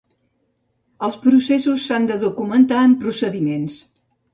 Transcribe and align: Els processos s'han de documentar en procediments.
Els 1.09 1.21
processos 1.27 1.85
s'han 1.87 2.11
de 2.13 2.21
documentar 2.27 2.85
en 2.91 3.01
procediments. 3.07 3.83